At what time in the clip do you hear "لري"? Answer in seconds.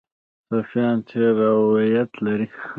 2.25-2.47